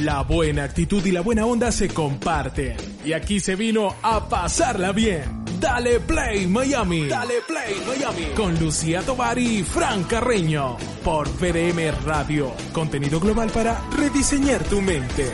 [0.00, 2.74] La buena actitud y la buena onda se comparten.
[3.04, 5.44] Y aquí se vino a pasarla bien.
[5.60, 7.06] Dale Play Miami.
[7.06, 8.24] Dale Play Miami.
[8.34, 10.78] Con Lucía Tobar y Fran Carreño.
[11.04, 12.50] Por PDM Radio.
[12.72, 15.30] Contenido global para rediseñar tu mente.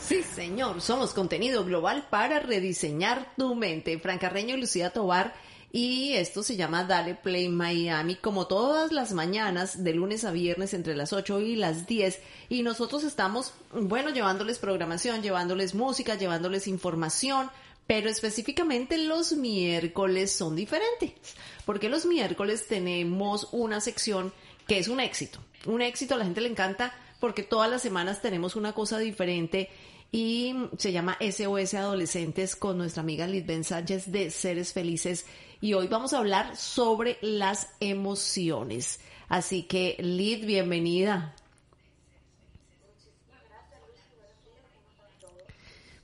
[0.00, 0.80] Sí, señor.
[0.80, 3.98] Somos contenido global para rediseñar tu mente.
[3.98, 5.34] Fran Carreño y Lucía Tobar
[5.74, 10.74] y esto se llama Dale Play Miami, como todas las mañanas, de lunes a viernes,
[10.74, 12.20] entre las 8 y las 10.
[12.50, 17.50] Y nosotros estamos, bueno, llevándoles programación, llevándoles música, llevándoles información,
[17.86, 21.12] pero específicamente los miércoles son diferentes,
[21.64, 24.30] porque los miércoles tenemos una sección
[24.66, 25.38] que es un éxito.
[25.64, 29.70] Un éxito, a la gente le encanta porque todas las semanas tenemos una cosa diferente
[30.14, 35.24] y se llama SOS Adolescentes con nuestra amiga Lisben Sánchez de Seres Felices
[35.62, 39.00] y hoy vamos a hablar sobre las emociones.
[39.30, 41.34] Así que, Lid, bienvenida.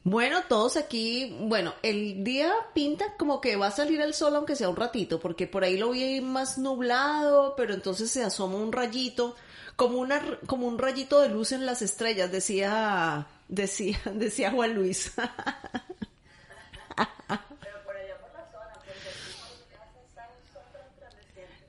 [0.04, 4.56] Bueno, todos aquí, bueno, el día pinta como que va a salir el sol aunque
[4.56, 8.72] sea un ratito, porque por ahí lo vi más nublado, pero entonces se asoma un
[8.72, 9.36] rayito,
[9.76, 15.12] como una como un rayito de luz en las estrellas, decía decía decía Juan Luis.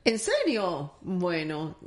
[0.06, 0.94] ¿En serio?
[1.02, 1.78] Bueno.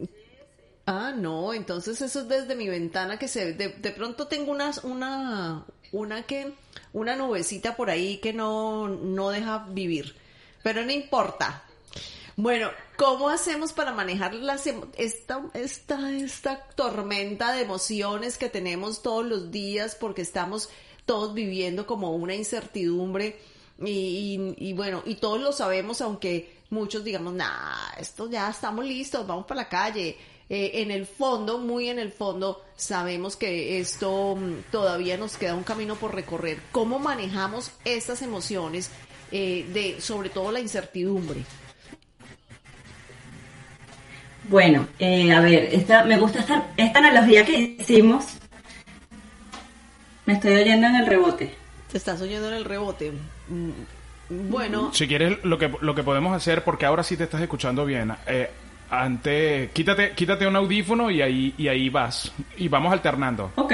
[0.86, 4.72] Ah, no, entonces eso es desde mi ventana que se de, de pronto tengo una
[4.82, 6.54] una una que
[6.92, 10.14] una nubecita por ahí que no no deja vivir.
[10.62, 11.64] Pero no importa.
[12.36, 14.66] Bueno, ¿cómo hacemos para manejar las
[14.96, 20.70] esta esta esta tormenta de emociones que tenemos todos los días porque estamos
[21.04, 23.38] todos viviendo como una incertidumbre
[23.84, 29.26] y, y bueno, y todos lo sabemos aunque muchos digamos, nah, esto ya estamos listos,
[29.26, 30.16] vamos para la calle.
[30.48, 35.54] Eh, en el fondo, muy en el fondo, sabemos que esto mm, todavía nos queda
[35.54, 36.60] un camino por recorrer.
[36.72, 38.90] ¿Cómo manejamos estas emociones,
[39.30, 41.44] eh, de sobre todo la incertidumbre?
[44.44, 48.38] Bueno, eh, a ver, esta, me gusta esta, esta analogía que hicimos.
[50.26, 51.54] Me estoy oyendo en el rebote.
[51.90, 53.12] Te estás oyendo en el rebote.
[53.48, 54.92] Mm, bueno.
[54.92, 58.12] Si quieres, lo que, lo que podemos hacer, porque ahora sí te estás escuchando bien,
[58.26, 58.50] eh,
[58.90, 62.32] antes, quítate, quítate un audífono y ahí, y ahí vas.
[62.56, 63.52] Y vamos alternando.
[63.56, 63.72] Ok.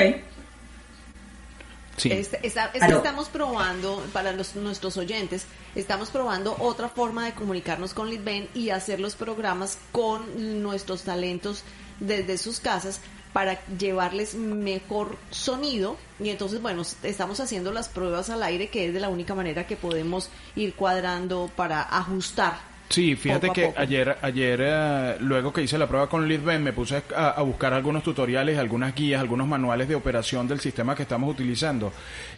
[1.98, 2.12] Sí.
[2.12, 8.70] Estamos probando, para los, nuestros oyentes, estamos probando otra forma de comunicarnos con Litven y
[8.70, 11.64] hacer los programas con nuestros talentos
[12.00, 13.00] desde sus casas
[13.32, 18.94] para llevarles mejor sonido y entonces bueno estamos haciendo las pruebas al aire que es
[18.94, 24.60] de la única manera que podemos ir cuadrando para ajustar Sí, fíjate que ayer, ayer
[24.62, 28.94] eh, luego que hice la prueba con LeadBen, me puse a, buscar algunos tutoriales, algunas
[28.94, 31.92] guías, algunos manuales de operación del sistema que estamos utilizando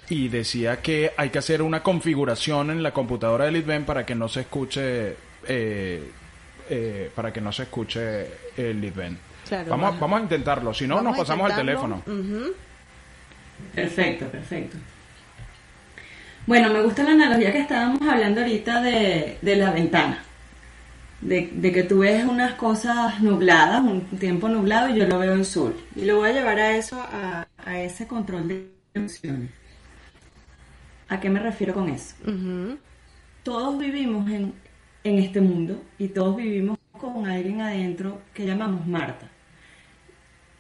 [0.09, 4.17] y decía que hay que hacer una configuración en la computadora de LeadBen para que
[4.17, 5.15] no se escuche
[5.47, 6.11] eh,
[6.69, 9.31] eh, para que no se escuche el LeadBen
[9.69, 12.03] vamos, vamos a intentarlo, si no nos pasamos al teléfono.
[13.75, 14.77] Perfecto, perfecto.
[16.47, 20.23] Bueno, me gusta la analogía que estábamos hablando ahorita de, la ventana.
[21.21, 25.45] De, que tú ves unas cosas nubladas, un tiempo nublado y yo lo veo en
[25.45, 25.77] sol.
[25.95, 27.47] Y lo voy a llevar a eso, a,
[27.79, 29.51] ese control de emociones.
[31.09, 32.15] ¿A qué me refiero con eso?
[33.43, 34.55] Todos vivimos en,
[35.05, 39.29] en este mundo y todos vivimos con alguien adentro que llamamos Marta.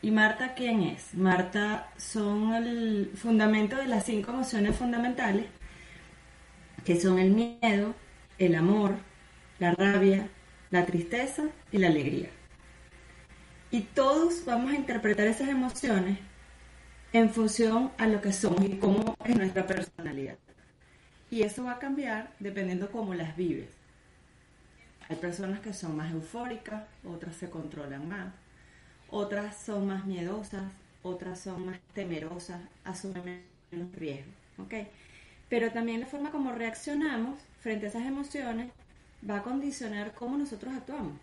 [0.02, 1.14] ¿Y Marta quién es?
[1.14, 5.46] Marta son el fundamento de las cinco emociones fundamentales,
[6.84, 7.94] que son el miedo,
[8.38, 8.94] el amor,
[9.58, 10.26] la rabia,
[10.70, 12.30] la tristeza y la alegría.
[13.70, 16.18] Y todos vamos a interpretar esas emociones
[17.12, 20.36] en función a lo que somos y cómo es nuestra personalidad.
[21.30, 23.70] Y eso va a cambiar dependiendo cómo las vives.
[25.08, 28.32] Hay personas que son más eufóricas, otras se controlan más
[29.10, 30.72] otras son más miedosas,
[31.02, 34.30] otras son más temerosas, asumen menos riesgo.
[34.58, 34.88] ¿okay?
[35.48, 38.70] Pero también la forma como reaccionamos frente a esas emociones
[39.28, 41.18] va a condicionar cómo nosotros actuamos.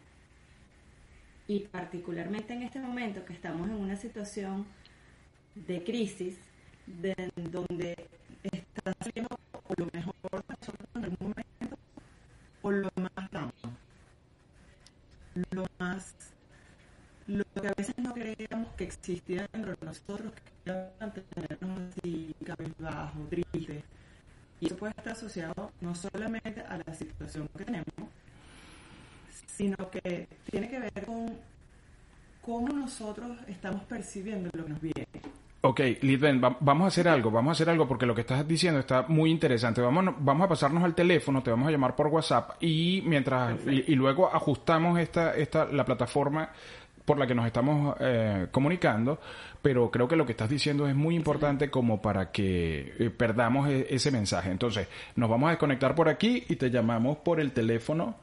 [1.50, 4.66] y particularmente en este momento que estamos en una situación
[5.56, 6.38] de crisis,
[6.86, 7.96] de, donde
[8.44, 9.40] está saliendo
[9.78, 10.14] lo mejor
[10.96, 11.78] en el momento
[12.62, 13.12] o lo más
[15.52, 16.16] lo más
[17.28, 22.34] lo que a veces no creíamos que existía dentro de nosotros, que era mantenernos así,
[22.46, 23.84] cabezbajo, triste.
[24.60, 27.86] Y eso puede estar asociado no solamente a la situación que tenemos,
[29.46, 31.38] sino que tiene que ver con
[32.42, 35.08] cómo nosotros estamos percibiendo lo que nos viene.
[35.62, 38.80] Ok, Lidben, vamos a hacer algo, vamos a hacer algo porque lo que estás diciendo
[38.80, 39.82] está muy interesante.
[39.82, 43.96] Vamos, vamos a pasarnos al teléfono, te vamos a llamar por WhatsApp y mientras y,
[43.96, 46.52] luego ajustamos esta, esta la plataforma
[47.08, 49.18] por la que nos estamos eh, comunicando,
[49.62, 53.70] pero creo que lo que estás diciendo es muy importante como para que eh, perdamos
[53.70, 54.52] e, ese mensaje.
[54.52, 58.18] Entonces, nos vamos a desconectar por aquí y te llamamos por el teléfono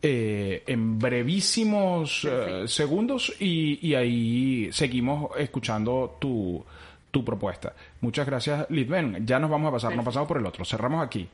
[0.00, 2.24] eh, en brevísimos
[2.66, 6.64] segundos y, ahí seguimos escuchando tu,
[7.10, 7.74] tu propuesta.
[8.00, 9.26] Muchas gracias, Lidben.
[9.26, 10.64] Ya nos vamos a pasar, nos pasamos por el otro.
[10.64, 11.28] Cerramos aquí.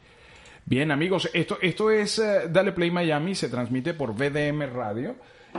[0.64, 5.14] Bien, amigos, esto, esto es Dale Play Miami, se transmite por VDM Radio.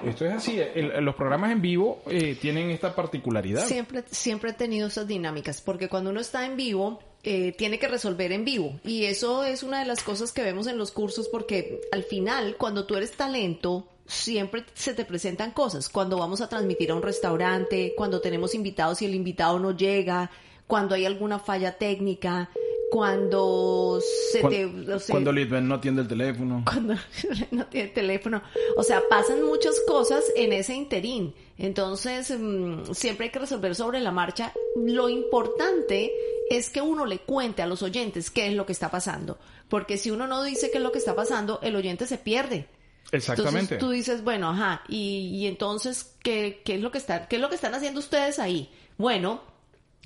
[0.06, 0.60] Esto es así,
[1.02, 2.02] los programas en vivo
[2.42, 3.66] tienen esta particularidad.
[3.66, 7.00] Siempre, siempre he tenido esas dinámicas, porque cuando uno está en vivo,
[7.30, 8.80] eh, tiene que resolver en vivo.
[8.86, 12.56] Y eso es una de las cosas que vemos en los cursos porque al final,
[12.58, 15.90] cuando tú eres talento, siempre se te presentan cosas.
[15.90, 20.32] Cuando vamos a transmitir a un restaurante, cuando tenemos invitados y el invitado no llega,
[20.68, 22.50] cuando hay alguna falla técnica,
[22.90, 24.00] cuando
[24.32, 24.72] se te...
[25.10, 26.64] cuando Litven no atiende el teléfono.
[26.66, 26.96] Cuando
[27.52, 28.42] no tiene el teléfono.
[28.78, 31.34] O sea, pasan muchas cosas en ese interín.
[31.58, 34.54] Entonces, mm, siempre hay que resolver sobre la marcha.
[34.76, 36.12] Lo importante
[36.50, 39.38] es que uno le cuente a los oyentes qué es lo que está pasando.
[39.70, 42.68] Porque si uno no dice qué es lo que está pasando, el oyente se pierde.
[43.12, 43.76] Exactamente.
[43.76, 47.38] Entonces tú dices, bueno, ajá, y, y entonces, ¿qué, ¿qué, es lo que están, ¿qué
[47.38, 48.70] es lo que están haciendo ustedes ahí?
[48.98, 49.42] Bueno,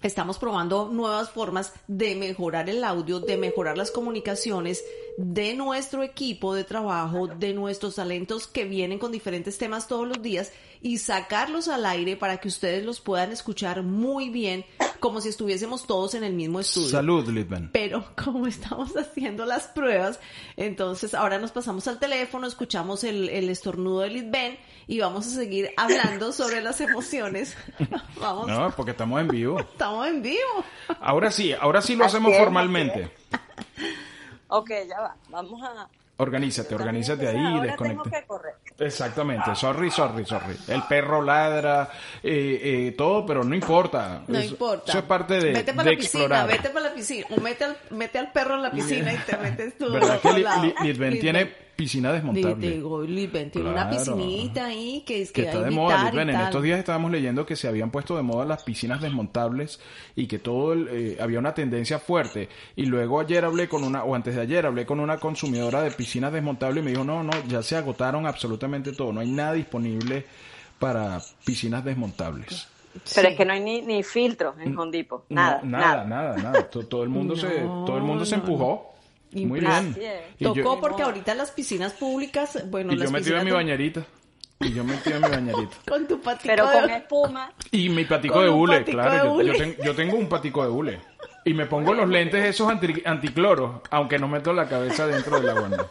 [0.01, 4.83] estamos probando nuevas formas de mejorar el audio, de mejorar las comunicaciones
[5.18, 10.21] de nuestro equipo de trabajo, de nuestros talentos que vienen con diferentes temas todos los
[10.21, 10.51] días
[10.81, 14.65] y sacarlos al aire para que ustedes los puedan escuchar muy bien,
[15.01, 16.89] como si estuviésemos todos en el mismo estudio.
[16.89, 17.71] Salud, Litman.
[17.74, 20.19] Pero como estamos haciendo las pruebas,
[20.56, 24.57] entonces ahora nos pasamos al teléfono, escuchamos el, estornudo de Litben
[24.88, 27.57] y vamos a seguir hablando sobre las emociones.
[28.21, 28.48] vamos.
[28.48, 29.59] No, porque estamos en vivo.
[29.59, 30.63] Estamos en vivo.
[31.01, 33.12] Ahora sí, ahora sí lo hacemos formalmente.
[34.47, 35.15] Ok, ya va.
[35.30, 35.89] Vamos a,
[36.21, 38.21] Organízate, organízate ahí, desconecta.
[38.27, 38.53] correr.
[38.77, 40.56] Exactamente, sorry, sorry, sorry.
[40.68, 41.89] El perro ladra,
[42.21, 44.21] eh, eh, todo, pero no importa.
[44.27, 44.91] No importa.
[44.91, 47.77] Eso es parte de, vete para la Piscina, vete para la piscina, o mete al,
[47.89, 49.91] mete al perro en la piscina y te metes tú.
[49.91, 50.45] ¿Verdad que
[50.83, 52.69] Lidben tiene piscina desmontable.
[52.69, 56.12] Digo, tiene una piscinita ahí que es que, está de moda.
[56.13, 59.80] En estos días estábamos leyendo que se habían puesto de moda las piscinas desmontables
[60.16, 62.50] y que todo eh, había una tendencia fuerte.
[62.75, 65.89] Y luego ayer hablé con una, o antes de ayer hablé con una consumidora de
[65.89, 69.12] piscinas desmontables y me dijo, no, no, ya se agotaron absolutamente todo.
[69.12, 70.24] No hay nada disponible
[70.78, 72.68] para piscinas desmontables.
[73.16, 77.01] Pero es que no hay ni, ni filtros en Hondipo, nada, nada, nada, nada, Todo,
[77.01, 77.48] el mundo se,
[77.88, 78.91] todo el mundo se empujó.
[79.33, 79.95] Muy bien.
[80.39, 84.06] Tocó porque ahorita las piscinas públicas, bueno, y yo metí en mi bañerita.
[84.60, 85.78] Y yo metí en mi bañerita.
[85.88, 87.51] con tu patico Pero con espuma.
[87.72, 89.42] Y mi patico de hule, claro.
[89.42, 91.02] Yo, tengo, un patico de hule.
[91.45, 95.50] Y me pongo los lentes esos anti, anticloros, aunque no meto la cabeza dentro del
[95.50, 95.90] agua.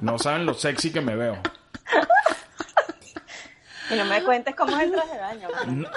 [0.00, 1.38] No saben lo sexy que me veo.
[3.90, 5.48] Y no me cuentes cómo es el traje de baño.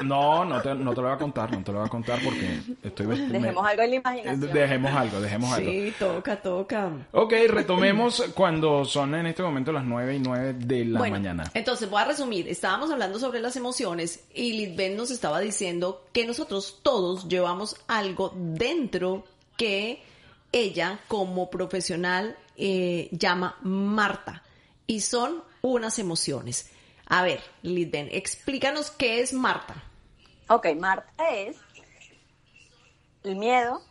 [0.04, 2.20] No, no te, no te lo voy a contar, no te lo voy a contar
[2.24, 4.54] porque estoy Dejemos algo en la imaginación.
[4.54, 5.72] Dejemos algo, dejemos algo.
[5.72, 6.92] Sí, toca, toca.
[7.12, 11.52] Ok, retomemos cuando son en este momento las 9 y 9 de la mañana.
[11.54, 12.48] Entonces, voy a resumir.
[12.48, 18.34] Estábamos hablando sobre las emociones y Lidben nos estaba diciendo que nosotros todos llevamos algo
[18.36, 19.26] dentro
[19.58, 20.04] que
[20.52, 24.44] ella, como profesional, eh, llama Marta.
[24.88, 26.70] Y son unas emociones.
[27.15, 29.75] A ver, Lidben, explícanos qué es Marta.
[30.50, 31.58] Ok, Marta es
[33.22, 33.82] el miedo,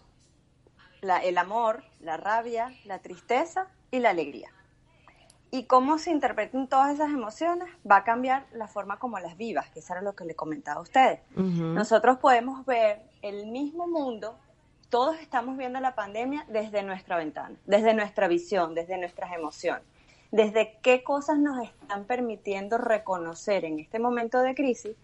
[1.01, 4.51] el amor, la rabia, la tristeza y la alegría.
[5.53, 9.71] Y cómo se interpreten todas esas emociones va a cambiar la forma como las vivas,
[9.71, 11.21] que eso era lo que le comentaba a ustedes.
[11.37, 14.37] Nosotros podemos ver el mismo mundo,
[14.91, 19.92] todos estamos viendo la pandemia desde nuestra ventana, desde nuestra visión, desde nuestras emociones
[20.33, 24.97] desde qué cosas nos están permitiendo reconocer en este momento de crisis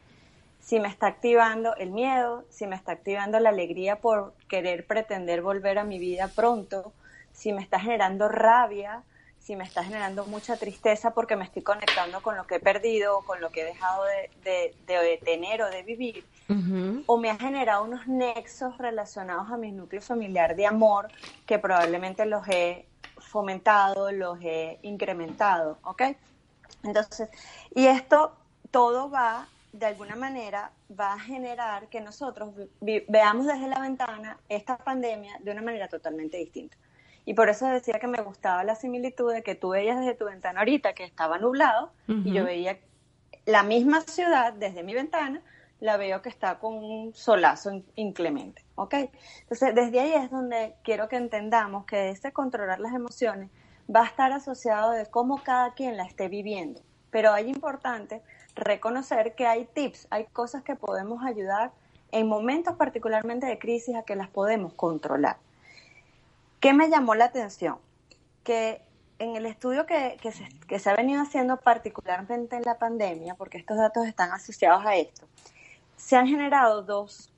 [0.59, 5.43] si me está activando el miedo, si me está activando la alegría por querer pretender
[5.43, 6.93] volver a mi vida pronto,
[7.33, 9.03] si me está generando rabia,
[9.39, 13.21] si me está generando mucha tristeza porque me estoy conectando con lo que he perdido,
[13.23, 14.05] con lo que he dejado
[14.45, 16.25] de, de, tener o de vivir,
[17.07, 21.09] o me ha generado unos nexos relacionados a mi núcleo familiar de amor
[21.47, 22.88] que probablemente los he
[23.29, 26.03] fomentado, los he incrementado, ¿ok?
[26.83, 27.29] Entonces,
[27.75, 28.37] y esto
[28.71, 34.77] todo va, de alguna manera, va a generar que nosotros veamos desde la ventana esta
[34.79, 36.77] pandemia de una manera totalmente distinta.
[37.25, 40.25] Y por eso decía que me gustaba la similitud de que tú veías desde tu
[40.25, 42.79] ventana ahorita que estaba nublado y yo veía
[43.45, 45.43] la misma ciudad desde mi ventana,
[45.81, 48.95] la veo que está con un solazo inclemente, ¿ok?
[49.41, 53.51] Entonces, desde ahí es donde quiero que entendamos que ese controlar las emociones
[53.95, 56.81] va a estar asociado de cómo cada quien la esté viviendo.
[57.11, 58.23] Pero hay importante
[58.55, 61.73] reconocer que hay tips, hay cosas que podemos ayudar
[62.11, 65.37] en momentos particularmente de crisis a que las podemos controlar.
[66.61, 67.79] ¿Qué me llamó la atención?
[68.43, 68.83] Que
[69.19, 73.59] en el estudio que, se, que se ha venido haciendo particularmente en la pandemia, porque
[73.59, 75.27] estos datos están asociados a esto,
[75.99, 77.31] se han generado dos.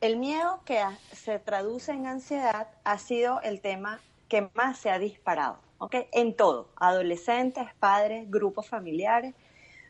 [0.00, 0.82] El miedo que
[1.12, 5.96] se traduce en ansiedad ha sido el tema que más se ha disparado, ¿ok?
[6.12, 9.34] En todo, adolescentes, padres, grupos familiares,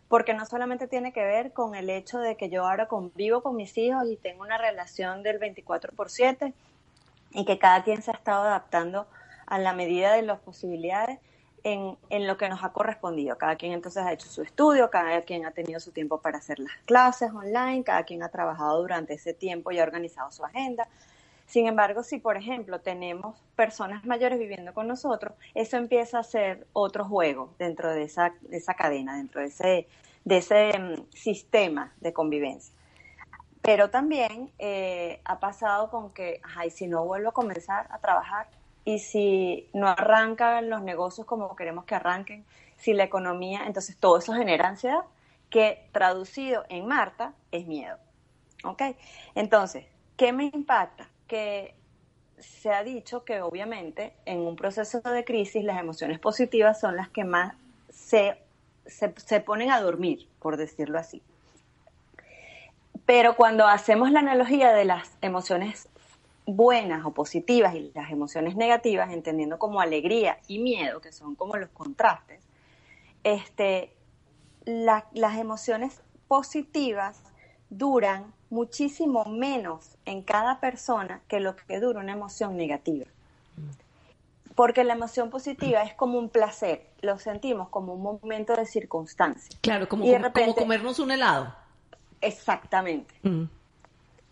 [0.09, 3.54] porque no solamente tiene que ver con el hecho de que yo ahora convivo con
[3.54, 6.52] mis hijos y tengo una relación del 24 por 7
[7.33, 9.07] y que cada quien se ha estado adaptando
[9.47, 11.21] a la medida de las posibilidades,
[11.64, 13.36] en, lo que nos ha correspondido.
[13.38, 16.58] Cada quien entonces ha hecho su estudio, cada quien ha tenido su tiempo para hacer
[16.58, 20.88] las clases online, cada quien ha trabajado durante ese tiempo y ha organizado su agenda.
[21.46, 26.66] Sin embargo, si por ejemplo tenemos personas mayores viviendo con nosotros, eso empieza a ser
[26.72, 29.88] otro juego dentro de esa, de esa cadena, dentro de ese,
[30.24, 32.72] de ese mm, sistema de convivencia.
[33.62, 38.48] Pero también eh, ha pasado con que, ay, si no vuelvo a comenzar a trabajar,
[38.84, 42.44] y si no arrancan los negocios como queremos que arranquen,
[42.76, 45.02] si la economía, entonces todo eso genera ansiedad,
[45.50, 47.99] que traducido en Marta es miedo.
[48.64, 48.82] ¿Ok?
[49.34, 51.08] Entonces, ¿qué me impacta?
[51.26, 51.75] Que
[52.38, 57.10] se ha dicho que obviamente en un proceso de crisis las emociones positivas son las
[57.10, 57.54] que más
[57.90, 58.38] se,
[58.87, 61.22] se, se ponen a dormir, por decirlo así.
[63.04, 65.88] Pero cuando hacemos la analogía de las emociones
[66.57, 71.57] buenas o positivas y las emociones negativas, entendiendo como alegría y miedo, que son como
[71.57, 72.42] los contrastes,
[73.25, 73.92] este,
[74.64, 77.21] las emociones positivas
[77.69, 83.07] duran muchísimo menos en cada persona que lo que dura una emoción negativa.
[84.54, 89.57] Porque la emoción positiva es como un placer, lo sentimos como un momento de circunstancia.
[89.61, 91.54] Claro, como, como, comernos un helado.
[92.21, 93.14] Exactamente.
[93.23, 93.45] Mm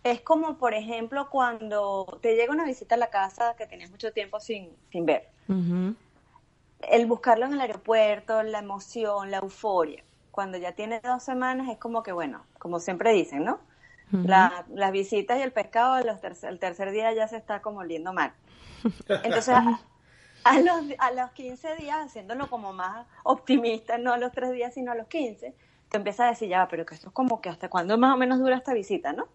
[0.03, 4.11] es como, por ejemplo, cuando te llega una visita a la casa que tenías mucho
[4.13, 5.29] tiempo sin, sin ver.
[6.81, 10.03] El buscarlo en el aeropuerto, la emoción, la euforia.
[10.31, 13.59] Cuando ya tiene dos semanas es como que, bueno, como siempre dicen, ¿no?
[14.11, 18.33] las visitas y el pescado, los el tercer día ya se está como oliendo mal.
[19.23, 19.49] Entonces,
[20.43, 24.73] a, los, a los 15 días, haciéndolo como más optimista, no a los tres días,
[24.73, 25.53] sino a los 15,
[25.89, 28.17] te empiezas a decir, ya, pero que esto es como que hasta cuándo más o
[28.17, 29.27] menos dura esta visita, ¿no?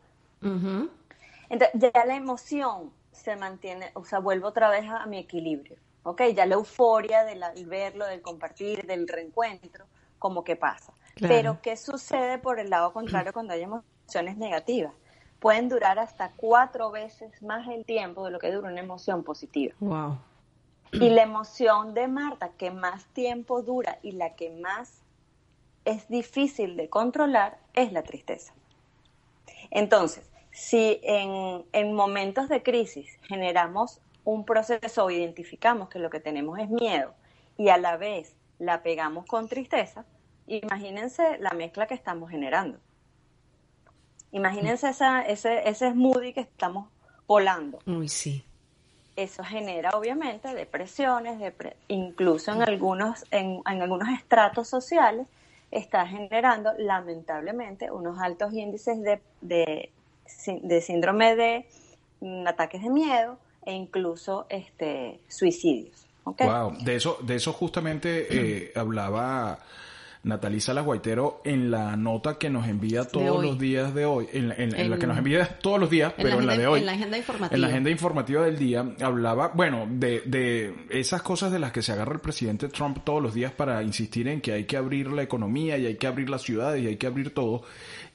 [0.44, 6.22] Entonces, ya la emoción se mantiene, o sea, vuelvo otra vez a, mi equilibrio, ¿ok?
[6.34, 9.86] Ya la euforia del verlo, del compartir, del reencuentro,
[10.18, 10.92] como que pasa.
[11.20, 14.92] Pero, ¿qué sucede por el lado contrario cuando hay emociones negativas?
[15.38, 19.74] Pueden durar hasta cuatro veces más el tiempo de lo que dura una emoción positiva.
[19.78, 20.18] Wow.
[20.92, 25.02] Y la emoción de Marta, que más tiempo dura y la que más
[25.84, 28.54] es difícil de controlar, es la tristeza.
[29.70, 30.24] Entonces,
[30.54, 36.70] si en, momentos de crisis generamos un proceso o identificamos que lo que tenemos es
[36.70, 37.12] miedo
[37.58, 40.04] y a la vez la pegamos con tristeza,
[40.46, 42.78] imagínense la mezcla que estamos generando.
[44.30, 46.88] Imagínense esa, ese, ese smoothie que estamos
[47.26, 47.80] volando.
[47.84, 48.44] Uy, sí.
[49.16, 51.52] Eso genera obviamente depresiones,
[51.88, 55.26] incluso en algunos, en, algunos estratos sociales
[55.72, 59.90] está generando lamentablemente unos altos índices de de
[60.26, 61.66] síndrome de
[62.20, 66.06] mm, ataques de miedo e incluso este, suicidios.
[66.24, 69.58] Wow, de eso, de eso justamente eh, hablaba
[70.24, 74.48] Natalisa Salas Guaitero en la nota que nos envía todos los días de hoy, en,
[74.90, 76.80] la que nos envía todos los días, pero en la de hoy.
[76.80, 77.54] En la agenda informativa.
[77.54, 81.82] En la agenda informativa del día hablaba, bueno, de, de esas cosas de las que
[81.82, 85.08] se agarra el presidente Trump todos los días para insistir en que hay que abrir
[85.12, 87.62] la economía y hay que abrir las ciudades y hay que abrir todo.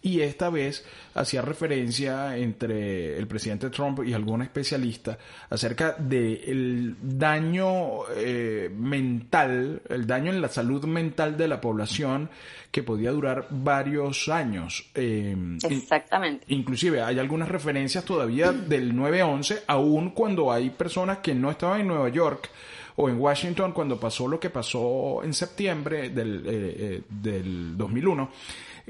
[0.01, 5.17] Y esta vez hacía referencia entre el presidente Trump y algún especialista
[5.49, 12.29] acerca del daño eh, mental, el daño en la salud mental de la población
[12.71, 14.89] que podía durar varios años.
[14.95, 15.35] Eh,
[15.69, 16.45] Exactamente.
[16.47, 21.87] Inclusive hay algunas referencias todavía del 9-11, aun cuando hay personas que no estaban en
[21.87, 22.49] Nueva York
[22.95, 28.29] o en Washington cuando pasó lo que pasó en septiembre del, eh, del 2001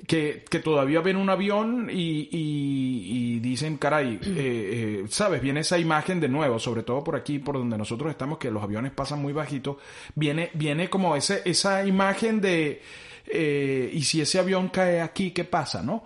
[0.08, 5.42] que, que todavía ven un avión y, y, dicen, caray, eh, eh, ¿sabes?
[5.42, 8.64] Viene esa imagen de nuevo, sobre todo por aquí, por donde nosotros estamos, que los
[8.64, 9.78] aviones pasan muy bajito,
[10.16, 12.82] viene, viene como ese, esa imagen de...
[13.32, 16.02] Eh, y si ese avión cae aquí, ¿qué pasa, no?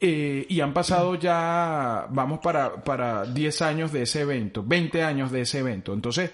[0.00, 5.32] Eh, y han pasado ya, vamos para, para 10 años de ese evento, 20 años
[5.32, 5.92] de ese evento.
[5.92, 6.30] Entonces,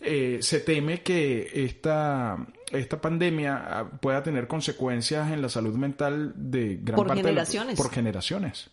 [0.00, 2.36] eh, se teme que esta,
[2.72, 7.76] esta pandemia ah, pueda tener consecuencias en la salud mental de gran por parte generaciones.
[7.76, 8.70] por generaciones.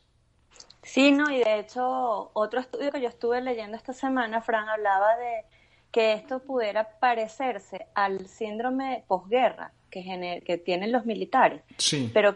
[0.83, 5.17] Sí, no, y de hecho, otro estudio que yo estuve leyendo esta semana, Fran, hablaba
[5.17, 5.43] de
[5.91, 12.09] que esto pudiera parecerse al síndrome posguerra que, que tienen los militares, sí.
[12.13, 12.35] pero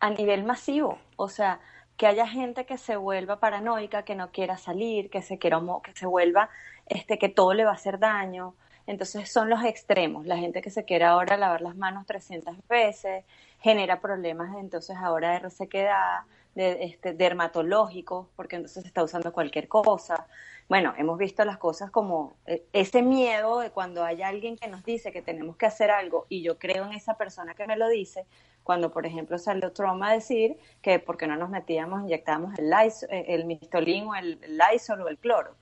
[0.00, 1.60] a nivel masivo, o sea,
[1.98, 5.92] que haya gente que se vuelva paranoica, que no quiera salir, que se quiera que
[5.92, 6.48] se vuelva
[6.90, 8.54] este que todo le va a hacer daño.
[8.86, 13.24] Entonces son los extremos, la gente que se quiere ahora lavar las manos 300 veces,
[13.60, 16.22] genera problemas entonces ahora de resequedad,
[16.54, 20.26] de, este, dermatológicos, porque entonces se está usando cualquier cosa.
[20.68, 24.84] Bueno, hemos visto las cosas como eh, ese miedo de cuando hay alguien que nos
[24.84, 27.88] dice que tenemos que hacer algo y yo creo en esa persona que me lo
[27.88, 28.26] dice,
[28.64, 33.24] cuando por ejemplo salió Trump a decir que porque no nos metíamos, inyectábamos el, eh,
[33.28, 35.54] el mistolín o el, Lysol o el cloro.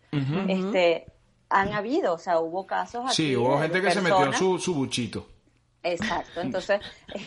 [0.48, 1.06] este,
[1.50, 3.14] han habido, o sea, hubo casos aquí.
[3.14, 5.26] Sí, hubo gente que se metió su, su buchito.
[5.82, 6.80] Exacto, entonces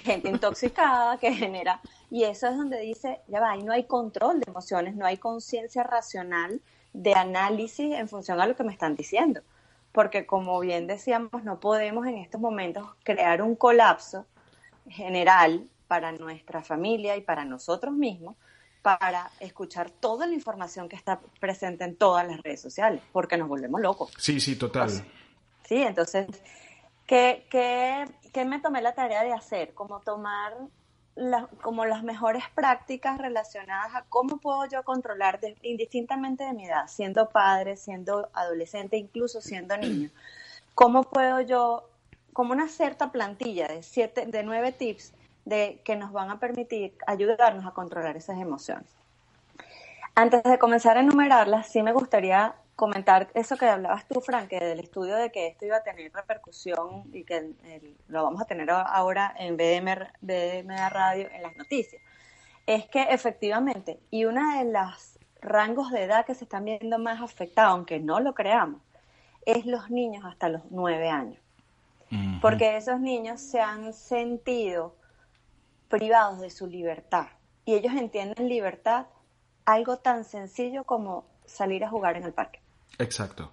[0.03, 4.39] gente intoxicada que genera, y eso es donde dice, ya va, ahí no hay control
[4.39, 6.61] de emociones, no hay conciencia racional
[6.93, 9.41] de análisis en función a lo que me están diciendo,
[9.91, 14.25] porque como bien decíamos, no podemos en estos momentos crear un colapso
[14.87, 18.35] general para nuestra familia y para nosotros mismos,
[18.81, 23.47] para escuchar toda la información que está presente en todas las redes sociales, porque nos
[23.47, 24.11] volvemos locos.
[24.17, 24.89] Sí, sí, total.
[25.63, 26.27] sí, entonces,
[27.05, 29.73] ¿qué, qué, qué me tomé la tarea de hacer?
[29.73, 30.53] Como tomar
[31.61, 37.29] como las mejores prácticas relacionadas a cómo puedo yo controlar, indistintamente de mi edad, siendo
[37.29, 40.09] padre, siendo adolescente, incluso siendo niño,
[40.73, 41.89] cómo puedo yo,
[42.33, 45.13] como una cierta plantilla de, siete, de nueve tips
[45.45, 48.89] de, que nos van a permitir ayudarnos a controlar esas emociones.
[50.15, 54.79] Antes de comenzar a enumerarlas, sí me gustaría comentar eso que hablabas tú, Frank, del
[54.79, 57.53] estudio de que esto iba a tener repercusión y que
[58.07, 62.01] lo vamos a tener ahora en BDM, BDM Radio en las noticias.
[62.65, 67.21] Es que efectivamente, y uno de los rangos de edad que se están viendo más
[67.21, 68.81] afectados, aunque no lo creamos,
[69.45, 71.39] es los niños hasta los nueve años.
[72.41, 74.95] Porque esos niños se han sentido
[75.91, 77.27] privados de su libertad.
[77.65, 79.05] Y ellos entienden libertad
[79.65, 82.59] algo tan sencillo como salir a jugar en el parque.
[82.97, 83.51] Exacto.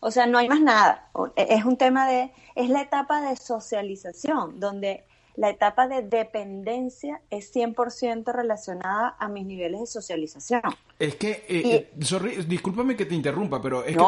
[0.00, 1.10] O sea, no hay más nada.
[1.36, 5.04] E, es un tema de, es la etapa de socialización, donde
[5.36, 10.62] la etapa de dependencia es 100% relacionada a mis niveles de socialización.
[10.98, 14.02] Es que, eh, eh discúlpame que te interrumpa, pero es que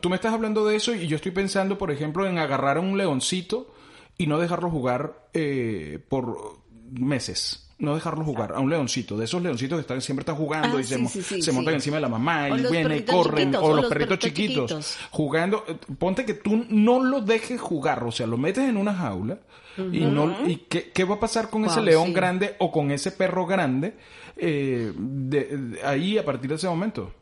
[0.00, 2.80] tú, me, estás hablando de eso y yo estoy pensando, por ejemplo, en agarrar a
[2.80, 3.70] un leoncito
[4.16, 6.56] y no dejarlo jugar eh, por
[6.90, 10.78] meses no dejarlo jugar a un leoncito, de esos leoncitos que están, siempre están jugando
[10.78, 14.18] ah, y se, montan encima de la mamá y vienen y corren, o, los, perritos,
[14.18, 15.64] chiquitos, jugando.
[15.98, 19.38] Ponte que tú no lo dejes jugar, o sea, lo metes en una jaula
[19.76, 23.46] y no y qué, va a pasar con ese león grande o con ese perro
[23.46, 23.96] grande
[24.36, 27.14] eh, de, ahí a partir de ese momento.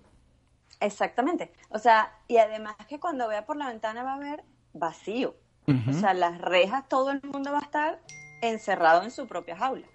[0.81, 1.53] Exactamente.
[1.69, 5.37] O sea, y además que cuando vea por la ventana va a ver vacío.
[5.89, 8.01] O sea, las rejas, todo el mundo va a estar
[8.41, 9.87] encerrado en su propia jaula.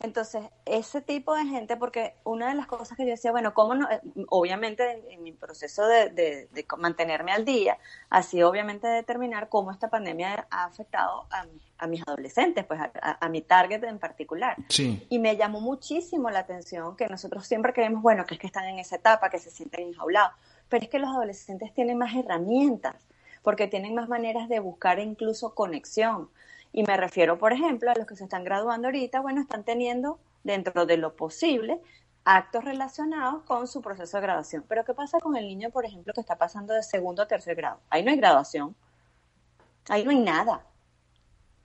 [0.00, 3.74] Entonces, ese tipo de gente, porque una de las cosas que yo decía, bueno, ¿cómo
[3.74, 3.90] no?
[3.90, 9.90] Eh, obviamente en, mi proceso de, mantenerme al día, ha sido obviamente determinar cómo esta
[9.90, 14.56] pandemia ha afectado a, mis adolescentes, pues a, mi target en particular.
[15.08, 18.66] Y me llamó muchísimo la atención que nosotros siempre creemos, bueno, que es que están
[18.66, 20.32] en esa etapa, que se sienten enjaulados,
[20.68, 22.94] pero es que los adolescentes tienen más herramientas,
[23.42, 26.28] porque tienen más maneras de buscar incluso conexión
[26.72, 30.18] y me refiero, por ejemplo, a los que se están graduando ahorita, bueno, están teniendo
[30.44, 31.80] dentro de lo posible
[32.24, 34.64] actos relacionados con su proceso de graduación.
[34.68, 37.56] Pero ¿qué pasa con el niño, por ejemplo, que está pasando de segundo a tercer
[37.56, 37.80] grado?
[37.90, 38.76] Ahí no hay graduación.
[39.88, 40.64] Ahí no hay nada.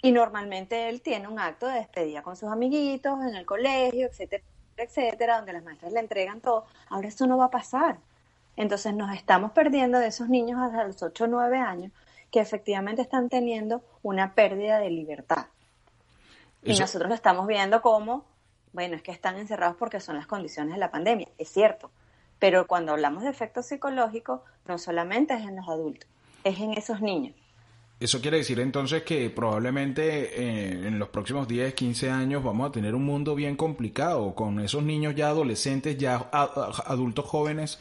[0.01, 4.43] y normalmente él tiene un acto de despedida con sus amiguitos en el colegio, etcétera,
[4.77, 6.65] etcétera, donde las maestras le entregan todo.
[6.89, 7.97] Ahora eso no va a pasar.
[8.57, 11.91] Entonces nos estamos perdiendo de esos niños hasta los 8 o 9 años
[12.33, 15.45] que efectivamente están teniendo una pérdida de libertad.
[16.63, 18.25] Y nosotros lo estamos viendo como,
[18.71, 21.91] bueno, es que están encerrados porque son las condiciones de la pandemia, es cierto,
[22.39, 26.09] pero cuando hablamos de efectos psicológicos, no solamente es en los adultos,
[26.43, 27.35] es en esos niños.
[27.99, 32.71] Eso quiere decir entonces que probablemente eh, en los próximos 10, 15 años vamos a
[32.71, 37.79] tener un mundo bien complicado con esos niños ya adolescentes, ya adultos jóvenes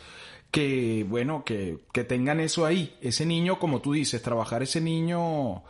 [0.52, 5.64] que, bueno, que, que tengan eso ahí, ese niño, como tú dices, trabajar ese niño...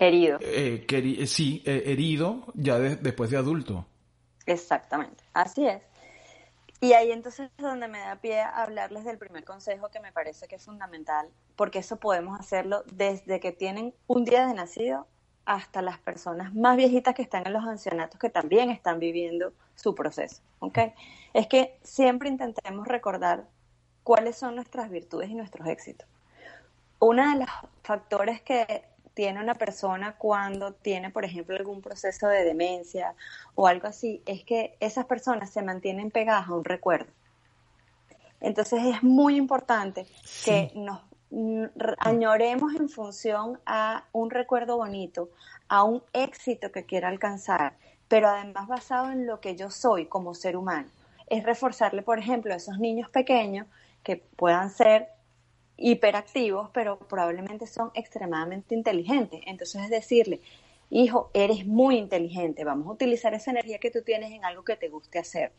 [0.00, 0.38] Herido.
[0.40, 3.86] Eh, que, sí, eh, herido ya después de adulto.
[4.46, 5.82] Exactamente, así es.
[6.80, 10.10] Y ahí entonces es donde me da pie a hablarles del primer consejo que me
[10.10, 15.06] parece que es fundamental, porque eso podemos hacerlo desde que tienen un día de nacido
[15.44, 19.94] hasta las personas más viejitas que están en los ancianatos que también están viviendo su
[19.94, 20.42] proceso.
[20.60, 20.94] ¿okay?
[21.34, 23.46] Es que siempre intentemos recordar
[24.04, 26.06] cuáles son nuestras virtudes y nuestros éxitos.
[27.00, 27.50] Uno de los
[27.82, 33.14] factores que tiene una persona cuando tiene, por ejemplo, algún proceso de demencia
[33.54, 37.10] o algo así, es que esas personas se mantienen pegadas a un recuerdo.
[38.40, 40.06] Entonces es muy importante
[40.44, 41.00] que nos
[41.98, 45.30] añoremos en función a un recuerdo bonito,
[45.68, 47.74] a un éxito que quiera alcanzar,
[48.08, 50.88] pero además basado en lo que yo soy como ser humano.
[51.26, 53.66] Es reforzarle, por ejemplo, a esos niños pequeños
[54.04, 55.08] que puedan ser
[55.76, 59.40] hiperactivos, pero probablemente son extremadamente inteligentes.
[59.46, 60.40] Entonces es decirle,
[60.90, 64.76] hijo, eres muy inteligente, vamos a utilizar esa energía que tú tienes en algo que
[64.76, 65.52] te guste hacer.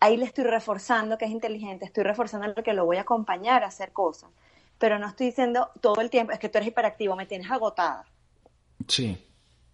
[0.00, 3.66] Ahí le estoy reforzando que es inteligente, estoy reforzando que lo voy a acompañar a
[3.66, 4.30] hacer cosas,
[4.78, 8.06] pero no estoy diciendo todo el tiempo, es que tú eres hiperactivo, me tienes agotada.
[8.86, 9.22] Sí.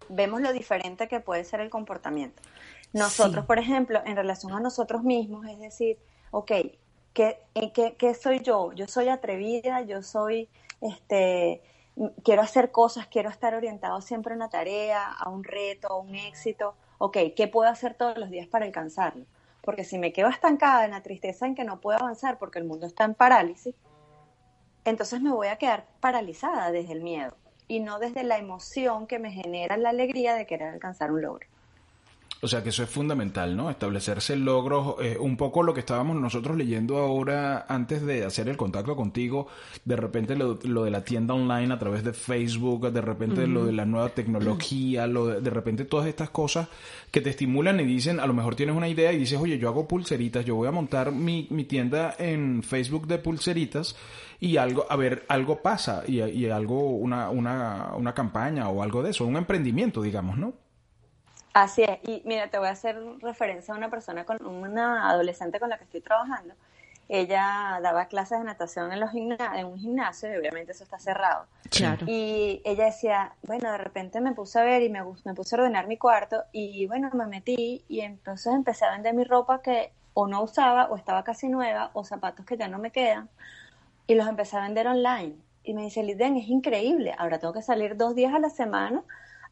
[0.09, 2.41] Vemos lo diferente que puede ser el comportamiento.
[2.91, 5.97] Nosotros, por ejemplo, en relación a nosotros mismos, es decir,
[6.31, 6.51] ok,
[7.15, 7.39] ¿Qué,
[7.97, 8.73] qué, soy yo?
[8.73, 10.49] Yo soy atrevida, yo soy,
[10.81, 11.61] este,
[12.25, 16.13] quiero hacer cosas, quiero estar orientado siempre a una tarea, a un reto, a un
[16.13, 16.75] éxito.
[16.97, 19.23] Ok, ¿qué puedo hacer todos los días para alcanzarlo?
[19.61, 22.65] Porque si me quedo estancada en la tristeza en que no puedo avanzar porque el
[22.65, 23.75] mundo está en parálisis,
[24.83, 27.37] entonces me voy a quedar paralizada desde el miedo
[27.69, 31.47] y no desde la emoción que me genera la alegría de querer alcanzar un logro.
[32.45, 33.71] O sea que eso es fundamental, ¿no?
[33.71, 38.55] Establecerse logros, eh, un poco lo que estábamos nosotros leyendo ahora antes de hacer el
[38.55, 39.47] contacto contigo,
[39.83, 43.71] de repente lo, de la tienda online a través de Facebook, de repente lo de
[43.71, 46.67] la nueva tecnología, lo de, de, repente todas estas cosas
[47.09, 49.67] que te estimulan y dicen, a lo mejor tienes una idea y dices, oye, yo
[49.67, 53.95] hago pulseritas, yo voy a montar mi, mi tienda en Facebook de pulseritas
[54.39, 59.01] y algo, a ver, algo pasa y, y algo, una, una, una campaña o algo
[59.01, 60.64] de eso, un emprendimiento, digamos, ¿no?
[61.55, 65.57] Así es, y mira, te voy a hacer referencia a una persona, con una adolescente
[65.57, 66.53] con la que estoy trabajando.
[67.07, 71.45] Ella daba clases de natación en, los en un gimnasio y obviamente eso está cerrado.
[71.69, 72.05] Claro.
[72.09, 75.59] Y ella decía, bueno, de repente me puse a ver y me, me puse a
[75.59, 79.93] ordenar mi cuarto y bueno, me metí y entonces empecé a vender mi ropa que
[80.13, 83.29] o no usaba o estaba casi nueva o zapatos que ya no me quedan
[84.07, 85.37] y los empecé a vender online.
[85.63, 89.03] Y me dice, Liden, es increíble, ahora tengo que salir dos días a la semana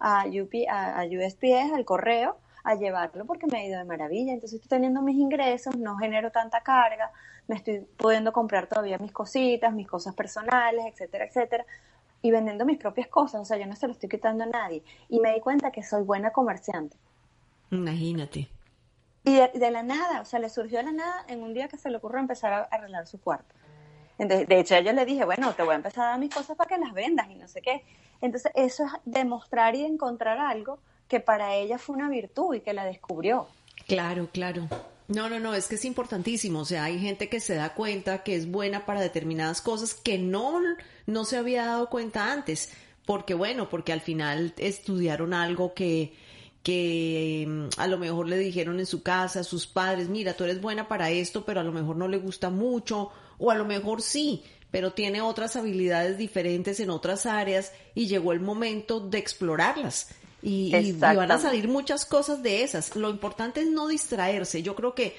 [0.04, 4.34] a, a, USPS, al correo, a llevarlo porque me ha ido de maravilla.
[4.34, 7.12] Entonces estoy teniendo mis ingresos, no genero tanta carga,
[7.48, 11.66] me estoy pudiendo comprar todavía mis cositas, mis cosas personales, etcétera, etcétera,
[12.22, 13.42] y vendiendo mis propias cosas.
[13.42, 14.84] O sea, yo no se lo estoy quitando a nadie.
[15.10, 16.98] Y me di cuenta que soy buena comerciante.
[17.72, 18.50] Imagínate.
[19.26, 21.78] Y de, la nada, o sea, le surgió de la nada en un día que
[21.78, 23.56] se le ocurrió empezar a arreglar su cuarto.
[24.18, 26.68] De hecho, yo le dije, bueno, te voy a empezar a dar mis cosas para
[26.68, 27.84] que las vendas y no sé qué.
[28.22, 32.74] Entonces, eso es demostrar y encontrar algo que para ella fue una virtud y que
[32.74, 33.48] la descubrió.
[33.88, 34.68] Claro, claro.
[35.08, 36.60] No, no, no, es que es importantísimo.
[36.60, 40.18] O sea, hay gente que se da cuenta que es buena para determinadas cosas que
[40.18, 40.62] no,
[41.06, 42.72] no se había dado cuenta antes.
[43.06, 46.14] Porque, bueno, porque al final estudiaron algo que,
[46.64, 50.62] que mm, a lo mejor le dijeron en su casa, sus padres, mira, tú eres
[50.62, 54.02] buena para esto, pero a lo mejor no le gusta mucho, o a lo mejor
[54.02, 60.10] sí, pero tiene otras habilidades diferentes en otras áreas y llegó el momento de explorarlas.
[60.42, 62.96] Y, van a salir muchas cosas de esas.
[62.96, 64.62] Lo importante es no distraerse.
[64.62, 65.16] Yo creo que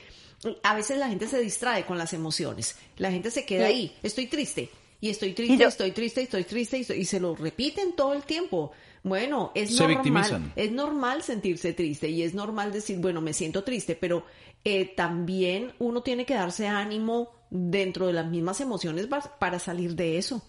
[0.63, 2.77] a veces la gente se distrae con las emociones.
[2.99, 3.97] La gente se queda ahí.
[4.03, 4.71] Estoy triste.
[5.01, 8.73] Y estoy triste, estoy triste, estoy triste, y, se lo repiten todo el tiempo.
[9.03, 13.97] Bueno, es normal, es normal sentirse triste y es normal decir, bueno, me siento triste,
[13.97, 14.25] pero
[14.65, 20.19] eh, también uno tiene que darse ánimo dentro de las mismas emociones para salir de
[20.19, 20.43] eso.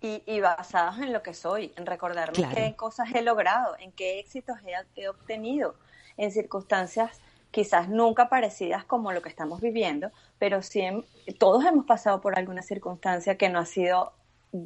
[0.00, 4.20] y, y basados en lo que soy, en recordarme qué cosas he logrado, en qué
[4.20, 4.58] éxitos
[4.94, 5.74] he, obtenido,
[6.16, 7.18] en circunstancias
[7.50, 10.82] quizás nunca parecidas como lo que estamos viviendo, pero sí
[11.38, 14.12] todos hemos pasado por alguna circunstancia que no ha sido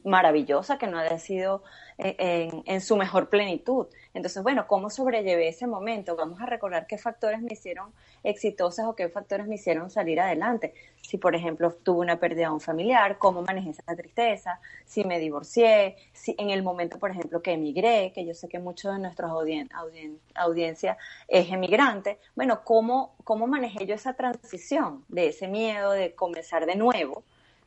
[0.04, 1.62] maravillosa, que no ha sido
[1.98, 3.86] eh, en, su mejor plenitud.
[4.14, 6.16] Entonces, bueno, ¿cómo sobrellevé ese momento?
[6.16, 10.74] Vamos a recordar qué factores me hicieron exitosas o qué factores me hicieron salir adelante.
[11.00, 15.18] Si, por ejemplo, tuve una pérdida de un familiar, cómo manejé esa tristeza, si me
[15.18, 19.00] divorcié, si en el momento, por ejemplo, que emigré, que yo sé que muchos de
[19.00, 19.30] nuestros
[20.34, 26.66] audiencia es emigrante, bueno, ¿cómo, ¿cómo manejé yo esa transición de ese miedo de comenzar
[26.66, 27.24] de nuevo?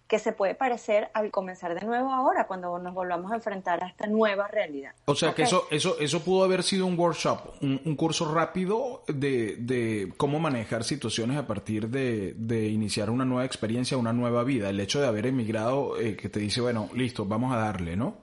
[0.07, 3.87] Que se puede parecer al comenzar de nuevo ahora, cuando nos volvamos a enfrentar a
[3.87, 4.93] esta nueva realidad.
[5.05, 9.55] O sea que eso, eso, eso pudo haber sido un workshop, un, curso rápido de,
[9.57, 14.69] de, cómo manejar situaciones a partir de, de, iniciar una nueva experiencia, una nueva vida.
[14.69, 18.17] El hecho de haber emigrado eh, que te dice, bueno, listo, vamos a darle, ¿no?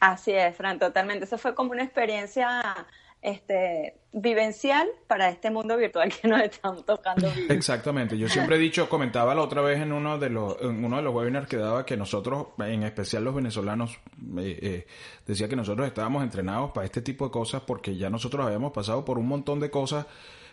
[0.00, 1.26] Así es, Fran, totalmente.
[1.26, 2.86] Eso fue como una experiencia
[3.22, 8.18] este, vivencial para este mundo virtual que nos estamos tocando Exactamente.
[8.18, 11.02] Yo siempre he dicho, comentaba la otra vez en uno de los, en uno de
[11.02, 13.98] los webinars que daba que nosotros, en especial los venezolanos,
[14.38, 14.86] eh, eh,
[15.26, 19.04] decía que nosotros estábamos entrenados para este tipo de cosas porque ya nosotros habíamos pasado
[19.04, 20.06] por un montón de cosas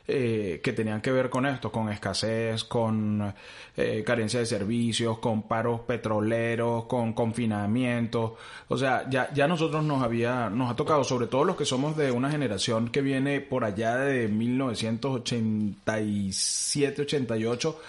[0.09, 3.31] eh, que tenían que ver con esto, con escasez, con
[3.77, 8.37] eh, carencia de servicios, con paros petroleros, con confinamiento.
[8.67, 11.95] O sea, ya, ya nosotros nos había, nos ha tocado, sobre todo los que somos
[11.95, 17.79] de una generación que viene por allá de 1987, 88,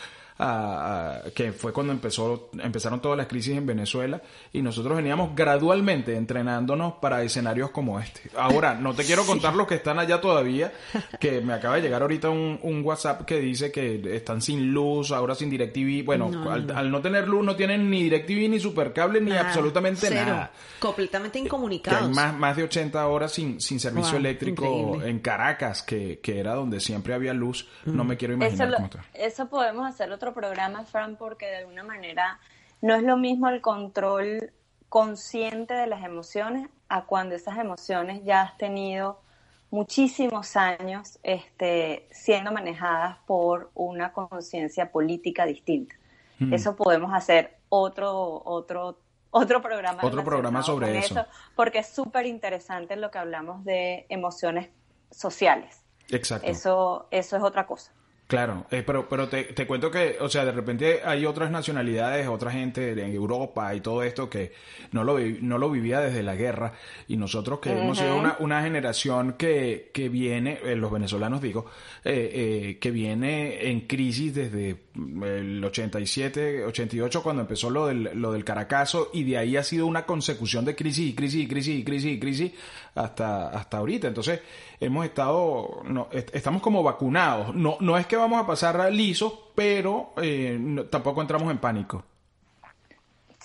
[1.34, 4.22] que fue cuando empezó, empezaron todas las crisis en Venezuela
[4.52, 8.30] y nosotros veníamos gradualmente entrenándonos para escenarios como este.
[8.36, 10.72] Ahora, no te quiero contar los que están allá todavía,
[11.20, 15.12] que me acaba de llegar ahorita un, un WhatsApp que dice que están sin luz,
[15.12, 16.04] ahora sin DirecTV.
[16.04, 17.00] Bueno, al, no.
[17.00, 20.50] tener luz no tienen ni DirecTV ni Supercable ni absolutamente nada.
[20.78, 22.08] Completamente incomunicados.
[22.08, 26.54] hay más, más de 80 horas sin, sin servicio eléctrico en Caracas, que, que, era
[26.54, 27.68] donde siempre había luz.
[27.84, 29.04] No me quiero imaginar cómo está.
[29.14, 32.38] Eso podemos hacer otro programa, Fran, porque de alguna manera
[32.80, 34.52] no es lo mismo el control
[34.88, 39.20] consciente de las emociones a cuando esas emociones ya has tenido
[39.70, 45.94] muchísimos años este, siendo manejadas por una conciencia política distinta.
[46.40, 46.52] Mm.
[46.52, 48.98] Eso podemos hacer otro, otro,
[49.30, 50.00] otro programa.
[50.02, 51.24] Otro programa sobre eso.
[51.54, 54.70] Porque es súper interesante lo que hablamos de emociones
[55.10, 55.84] sociales.
[56.08, 56.46] Exacto.
[56.48, 57.92] Eso, eso es otra cosa.
[58.30, 62.28] Claro, eh, pero, pero te, te, cuento que, o sea, de repente hay otras nacionalidades,
[62.28, 64.52] otra gente en Europa y todo esto que
[64.92, 66.74] no lo, no lo vivía desde la guerra
[67.08, 71.66] y nosotros que hemos sido una, una generación que, que viene, eh, los venezolanos digo,
[72.04, 78.44] eh, que viene en crisis desde el 87, 88 cuando empezó lo del, lo del
[78.44, 81.84] Caracazo y de ahí ha sido una consecución de crisis y crisis y crisis y
[81.84, 82.52] crisis y crisis
[82.94, 84.08] hasta, hasta ahorita.
[84.08, 84.40] Entonces,
[84.80, 87.54] hemos estado, no, estamos como vacunados.
[87.54, 92.04] No, no es que vamos a pasar lisos, pero eh, tampoco entramos en pánico.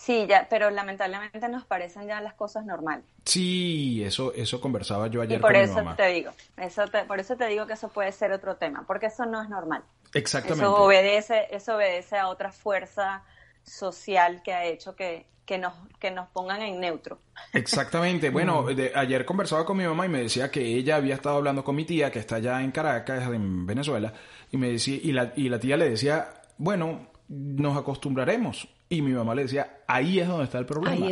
[0.05, 3.05] Sí, ya, pero lamentablemente nos parecen ya las cosas normales.
[3.23, 5.95] Sí, eso, eso conversaba yo ayer y por con eso mi mamá.
[5.95, 9.25] te digo, eso por eso te digo que eso puede ser otro tema, porque eso
[9.25, 9.83] no es normal.
[10.13, 10.63] Exactamente.
[10.63, 13.23] Eso obedece, eso obedece a otra fuerza
[13.63, 17.19] social que ha hecho que, que nos, que nos pongan en neutro.
[17.53, 18.29] Exactamente.
[18.29, 21.75] Bueno, ayer conversaba con mi mamá y me decía que ella había estado hablando con
[21.75, 24.13] mi tía, que está allá en Caracas, en Venezuela,
[24.51, 28.67] y me decía, y la, y la tía le decía, bueno, nos acostumbraremos.
[28.95, 30.95] Y mi mamá le decía, ahí es donde está el problema.
[30.95, 31.11] Ahí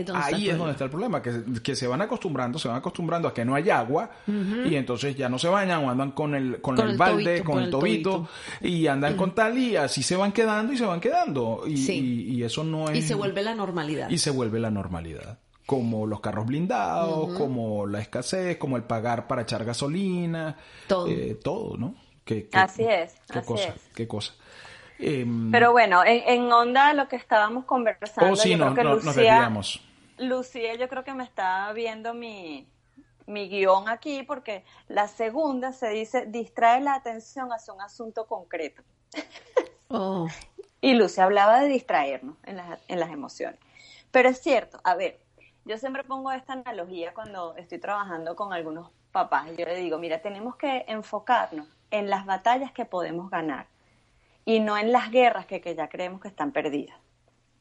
[0.50, 3.43] es donde, está, el problema, que, que, se van acostumbrando, se van acostumbrando a que
[3.43, 6.96] no hay agua y entonces ya no se bañan o andan con el, con, el,
[6.96, 8.30] balde, con, el tobito,
[8.62, 11.63] y andan con tal y así se van quedando y se van quedando.
[11.67, 13.00] Y, y, eso no es...
[13.00, 14.10] Y se vuelve la normalidad.
[14.10, 15.39] Y se vuelve la normalidad.
[15.65, 20.56] Como los carros blindados, como la escasez, como el pagar para echar gasolina.
[20.88, 21.08] Todo.
[21.10, 21.96] Eh, todo, ¿no?
[22.54, 23.13] así es.
[23.30, 23.82] Qué así cosa, es.
[23.93, 24.34] qué cosa.
[25.06, 29.52] Em, Pero bueno, en, onda lo que estábamos conversando, oh, yo creo que Lucía,
[30.18, 32.66] Lucía, yo creo que me está viendo mi,
[33.26, 38.82] mi guion aquí porque la segunda se dice distrae la atención hacia un asunto concreto.
[39.89, 40.28] Oh.
[40.80, 43.60] y Lucía hablaba de distraernos en las, en las emociones.
[44.10, 45.20] Pero es cierto, a ver,
[45.66, 49.50] yo siempre pongo esta analogía cuando estoy trabajando con algunos papás.
[49.58, 53.68] Yo le digo, mira, tenemos que enfocarnos en las batallas que podemos ganar
[54.45, 56.97] y no en las guerras que, ya creemos que están perdidas.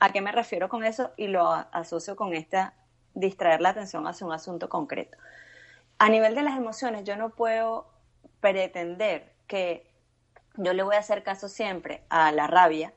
[0.00, 1.12] ¿A qué me refiero con eso?
[1.16, 2.74] Y lo asocio con esta
[3.14, 5.16] distraer la atención hacia un asunto concreto.
[5.98, 7.86] A nivel de las emociones, yo no puedo
[8.40, 9.90] pretender que
[10.56, 12.92] yo le voy a hacer caso siempre a la rabia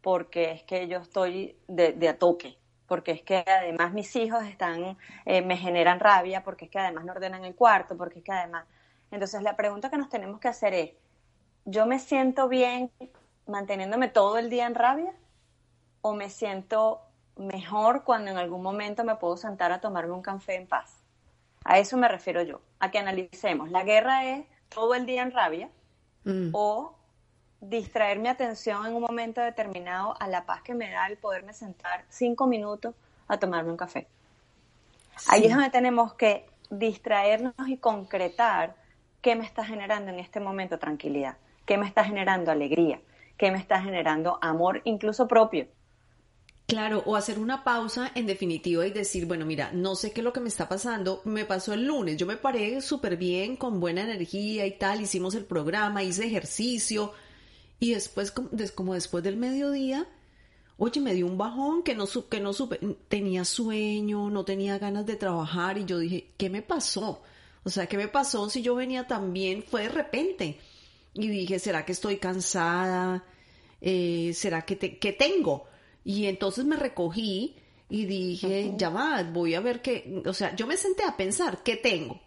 [0.00, 2.56] porque es que yo estoy de, a toque.
[2.86, 7.04] porque es que además mis hijos están, eh, me generan rabia, porque es que además
[7.04, 8.64] no ordenan el cuarto, porque es que además...
[9.10, 10.92] Entonces la pregunta que nos tenemos que hacer es,
[11.66, 12.90] ¿yo me siento bien
[13.48, 15.12] manteniéndome todo el día en rabia?
[16.00, 17.00] ¿O me siento
[17.36, 21.02] mejor cuando en algún momento me puedo sentar a tomarme un café en paz?
[21.64, 23.70] A eso me refiero yo, a que analicemos.
[23.70, 25.68] La guerra es todo el día en rabia
[26.24, 26.50] mm.
[26.52, 26.94] o
[27.60, 31.52] distraer mi atención en un momento determinado a la paz que me da el poderme
[31.52, 32.94] sentar cinco minutos
[33.26, 34.06] a tomarme un café.
[35.28, 38.76] Ahí es donde tenemos que distraernos y concretar
[39.20, 43.00] qué me está generando en este momento tranquilidad, qué me está generando alegría,
[43.38, 45.66] qué me está generando amor incluso propio.
[46.66, 50.24] Claro, o hacer una pausa en definitiva y decir, bueno, mira, no sé qué es
[50.24, 53.80] lo que me está pasando, me pasó el lunes, yo me paré súper bien, con
[53.80, 57.14] buena energía y tal, hicimos el programa, hice ejercicio,
[57.80, 58.32] y después,
[58.74, 60.06] como después del mediodía,
[60.76, 65.06] oye, me dio un bajón que no, que no supe, tenía sueño, no tenía ganas
[65.06, 67.22] de trabajar y yo dije, ¿qué me pasó?
[67.64, 69.62] O sea, ¿qué me pasó si yo venía tan bien?
[69.62, 70.58] Fue de repente.
[71.18, 73.24] Y dije, ¿será que estoy cansada?
[73.80, 75.64] Eh, ¿Será que, te, que tengo?
[76.04, 77.56] Y entonces me recogí
[77.88, 81.64] y dije, ya va, voy a ver qué, o sea, yo me senté a pensar,
[81.64, 82.20] ¿qué tengo?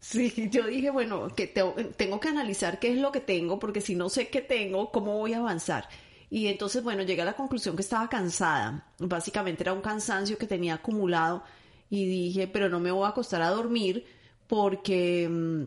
[0.00, 3.94] Sí, yo dije, bueno, que tengo que analizar qué es lo que tengo, porque si
[3.94, 5.88] no sé qué tengo, ¿cómo voy a avanzar?
[6.28, 8.86] Y entonces, bueno, llegué a la conclusión que estaba cansada.
[8.98, 11.42] Básicamente era un cansancio que tenía acumulado
[11.88, 14.04] y dije, pero no me voy a acostar a dormir
[14.46, 15.64] porque mm,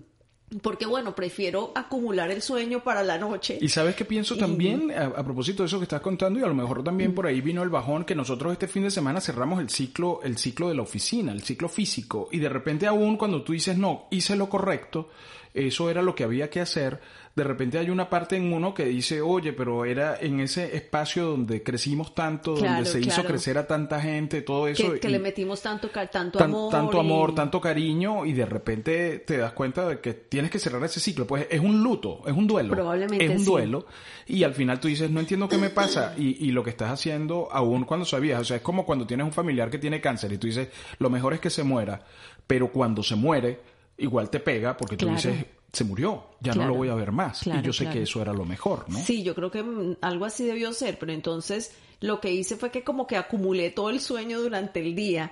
[0.62, 3.60] porque bueno, prefiero acumular el sueño para la noche.
[3.62, 6.56] Y sabes qué pienso también, a, propósito de eso que estás contando, y a lo
[6.56, 9.70] mejor también por ahí vino el bajón, que nosotros este fin de semana cerramos el
[9.70, 13.54] ciclo, el ciclo de la oficina, el ciclo físico, y de repente aún cuando tú
[13.54, 15.10] dices, no, hice lo correcto,
[15.54, 17.00] eso era lo que había que hacer,
[17.40, 21.26] de repente hay una parte en uno que dice, oye, pero era en ese espacio
[21.26, 25.00] donde crecimos tanto, donde se hizo crecer a tanta gente, todo eso.
[25.00, 26.72] Que, le metimos tanto, tanto amor.
[26.72, 30.84] Tanto amor, tanto cariño, y de repente te das cuenta de que tienes que cerrar
[30.84, 31.26] ese ciclo.
[31.26, 32.74] Pues es un luto, es un duelo.
[32.74, 33.24] Probablemente.
[33.24, 33.86] Es un duelo.
[34.28, 36.14] Y al final tú dices, no entiendo qué me pasa.
[36.18, 39.26] Y, y lo que estás haciendo, aún cuando sabías, o sea, es como cuando tienes
[39.26, 42.02] un familiar que tiene cáncer y tú dices, lo mejor es que se muera,
[42.48, 43.62] pero cuando se muere,
[44.00, 47.46] igual te pega porque tú dices, se murió, ya no lo voy a ver más.
[47.46, 49.00] y yo sé que eso era lo mejor, ¿no?
[49.00, 52.72] Sí, yo creo que mm, algo así debió ser, pero entonces lo que hice fue
[52.72, 55.32] que como que acumulé todo el sueño durante el día.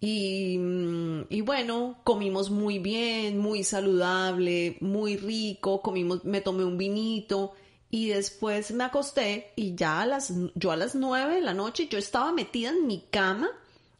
[0.00, 6.78] Y, mm, y bueno, comimos muy bien, muy saludable, muy rico, comimos, me tomé un
[6.78, 7.52] vinito
[7.90, 11.88] y después me acosté y ya a las, yo a las nueve de la noche
[11.88, 13.48] yo estaba metida en mi cama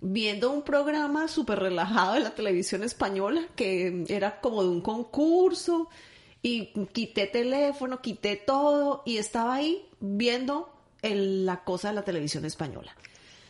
[0.01, 5.89] viendo un programa súper relajado de la televisión española que era como de un concurso
[6.43, 12.95] y quité teléfono, quité todo y estaba ahí viendo la cosa de la televisión española.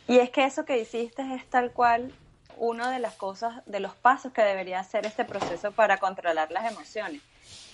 [0.07, 2.11] Y es que eso que hiciste es tal cual
[2.57, 6.71] una de las cosas, de los pasos que debería hacer este proceso para controlar las
[6.71, 7.21] emociones.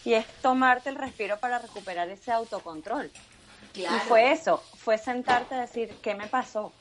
[0.04, 3.10] Y es tomarte el respiro para recuperar ese autocontrol.
[3.74, 6.72] Y fue eso, fue sentarte a decir, ¿qué me pasó?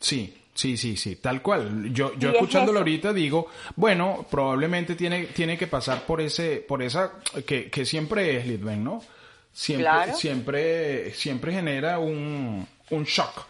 [0.00, 1.92] Sí, Sí, sí, sí, tal cual.
[1.92, 7.12] Yo, yo escuchándolo ahorita digo, bueno, probablemente tiene, tiene que pasar por ese, por esa,
[7.46, 9.02] que, que siempre es Litven, ¿no?
[9.52, 13.46] Siempre, siempre, siempre genera un, un shock.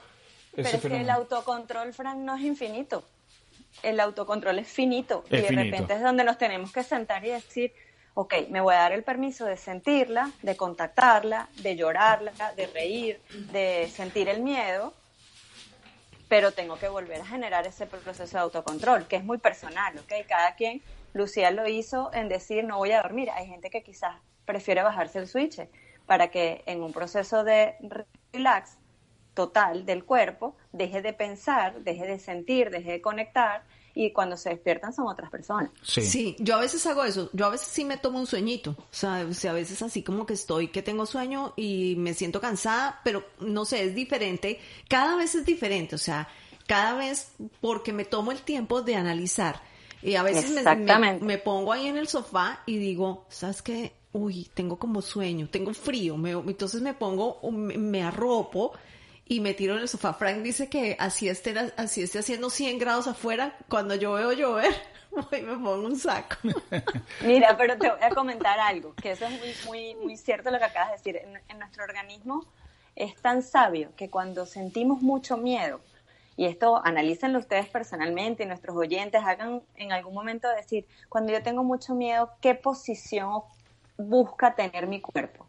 [0.55, 3.05] Pero es que el autocontrol, Frank, no es infinito.
[3.83, 5.25] El autocontrol es finito.
[5.31, 7.73] y de repente es donde nos tenemos que sentar y decir,
[8.15, 13.21] ok, me voy a dar el permiso de sentirla, de contactarla, de llorarla, de reír,
[13.53, 14.95] de sentir el miedo
[16.31, 20.13] pero tengo que volver a generar ese proceso de autocontrol, que es muy personal, ¿ok?
[20.29, 20.81] Cada quien,
[21.13, 23.31] Lucía lo hizo en decir no voy a dormir.
[23.31, 24.15] Hay gente que quizás
[24.45, 25.61] prefiere bajarse el switch
[26.07, 27.75] para que en un proceso de
[28.33, 28.79] relax
[29.35, 33.65] total del cuerpo deje de pensar, deje de sentir, deje de conectar
[34.07, 35.71] y cuando se despiertan son otras personas.
[35.83, 36.35] Sí.
[36.39, 39.17] yo a veces hago eso, yo a veces sí me tomo un sueñito, o sea,
[39.17, 43.67] a veces así como que estoy, que tengo sueño y me siento cansada, pero no
[43.67, 44.59] sé, es diferente,
[44.89, 46.29] cada vez es diferente, o sea,
[46.67, 49.61] cada vez porque me tomo el tiempo de analizar.
[50.03, 53.93] Y a veces me, me, pongo ahí en el sofá y digo, ¿sabes qué?
[54.13, 58.73] Uy, tengo como sueño, tengo frío, me, entonces me pongo, me arropo
[59.31, 60.13] y me tiro en el sofá.
[60.13, 64.75] Frank dice que así esté, así esté haciendo 100 grados afuera, cuando yo veo llover,
[65.13, 66.37] voy me pongo un saco.
[67.25, 70.59] Mira, pero te voy a comentar algo, que eso es muy, muy, muy cierto lo
[70.59, 71.17] que acabas de decir.
[71.49, 72.45] En, nuestro organismo
[72.97, 75.81] es tan sabio que cuando sentimos mucho miedo,
[76.37, 81.41] y esto analícenlo ustedes personalmente y nuestros oyentes hagan en algún momento decir, cuando yo
[81.41, 83.43] tengo mucho miedo, ¿qué posición
[83.97, 85.47] busca tener mi cuerpo?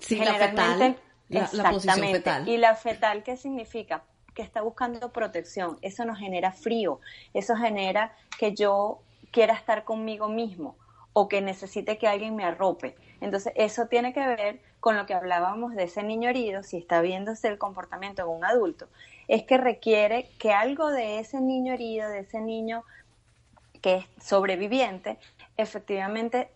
[0.00, 2.18] Sí, Generalmente, la, Exactamente.
[2.18, 2.48] fetal.
[2.48, 4.02] ¿Y la fetal qué significa?
[4.34, 5.78] que está buscando protección.
[5.82, 7.00] Eso nos genera frío,
[7.34, 10.76] eso genera que yo quiera estar conmigo mismo
[11.12, 12.94] o que necesite que alguien me arrope.
[13.20, 17.02] Entonces, eso tiene que ver con lo que hablábamos de ese niño herido, si está
[17.02, 18.88] viéndose el comportamiento de un adulto,
[19.28, 22.84] es que requiere que algo de ese niño herido, de ese niño
[23.82, 25.18] que es sobreviviente,
[25.56, 26.50] efectivamente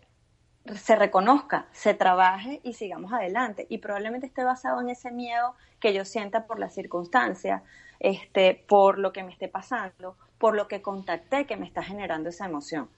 [0.74, 3.66] se reconozca, se trabaje y sigamos adelante.
[3.68, 7.62] Y probablemente esté basado en ese miedo que yo sienta por la circunstancia,
[8.00, 12.30] este, por lo que me esté pasando, por lo que contacté que me está generando
[12.30, 12.88] esa emoción.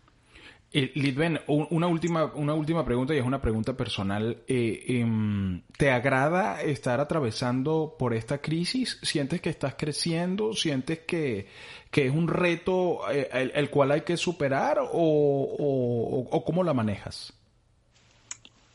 [0.72, 4.42] Eh, Lidben, una última, una última pregunta y es una pregunta personal.
[4.48, 8.98] Eh, em, ¿Te agrada estar atravesando por esta crisis?
[9.02, 10.52] ¿Sientes que estás creciendo?
[10.54, 11.46] ¿Sientes que,
[11.92, 17.32] es un reto eh, el, cual hay que superar o, o, cómo la manejas?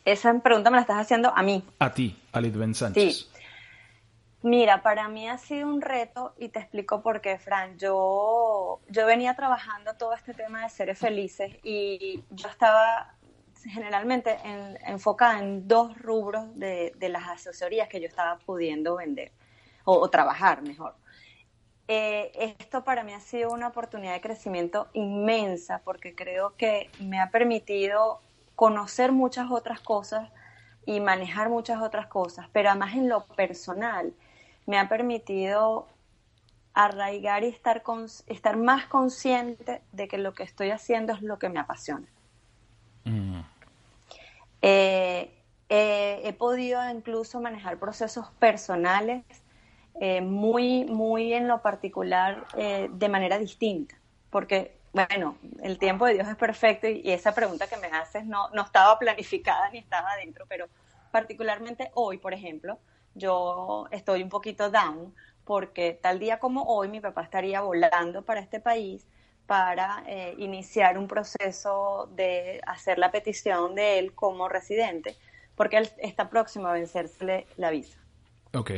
[0.06, 1.64] Esa pregunta me la estás haciendo a mí.
[1.80, 3.18] A ti, a Lidben Sánchez.
[3.18, 3.28] Sí.
[4.44, 7.78] Mira, para mí ha sido un reto y te explico por qué, Fran.
[7.78, 13.16] Yo, yo venía trabajando todo este tema de seres felices y yo estaba
[13.70, 14.38] generalmente
[14.88, 19.32] enfocada en dos rubros de, las asesorías que yo estaba pudiendo vender
[19.84, 20.96] o, trabajar mejor.
[21.88, 27.20] Eh, esto para mí ha sido una oportunidad de crecimiento inmensa porque creo que me
[27.20, 28.22] ha permitido
[28.62, 30.30] conocer muchas otras cosas
[30.86, 34.14] y manejar muchas otras cosas, pero además en lo personal
[34.68, 35.88] me ha permitido
[36.76, 37.82] arraigar y estar,
[38.28, 42.06] estar más consciente de que lo que estoy haciendo es lo que me apasiona.
[43.04, 43.40] Mm.
[44.62, 45.34] Eh,
[45.70, 49.24] eh, he podido incluso manejar procesos personales
[50.00, 53.96] eh, muy, muy en lo particular de manera distinta,
[54.30, 58.50] porque, bueno, el tiempo de Dios es perfecto y, esa pregunta que me haces no,
[58.50, 60.68] no estaba planificada ni estaba adentro, pero
[61.12, 62.78] particularmente hoy, por ejemplo,
[63.16, 65.14] yo estoy un poquito down
[65.46, 69.08] porque tal día como hoy mi papá estaría volando para este país
[69.48, 75.16] para eh, iniciar un proceso de hacer la petición de él como residente,
[75.56, 77.98] porque él está próximo a vencerse la visa.
[78.54, 78.72] Ok.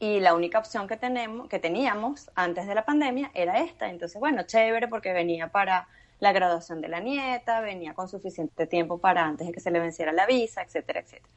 [0.00, 3.88] Y la única opción que, tenemos, que teníamos antes de la pandemia era esta.
[3.88, 5.88] Entonces, bueno, chévere porque venía para
[6.20, 9.80] la graduación de la nieta, venía con suficiente tiempo para antes de que se le
[9.80, 11.32] venciera la visa, etcétera, etcétera.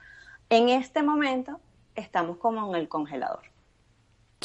[0.50, 1.60] En este momento
[1.96, 3.44] estamos como en el congelador.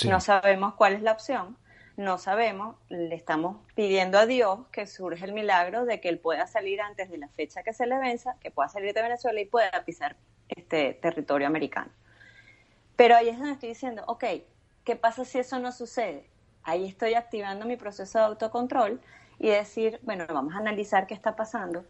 [0.09, 1.57] No sabemos cuál es la opción,
[1.97, 6.47] no sabemos, le estamos pidiendo a Dios que surge el milagro de que él pueda
[6.47, 9.47] salir antes de la fecha que se le venza, que pueda salir de Venezuela y
[9.47, 10.17] pueda pisar
[10.49, 11.91] este territorio americano.
[12.97, 14.25] Pero ahí es donde estoy diciendo, ok,
[14.85, 16.29] ¿qué pasa si eso no sucede?
[16.63, 19.01] Ahí estoy activando mi proceso de autocontrol
[19.39, 21.85] y decir, bueno, vamos a analizar qué está pasando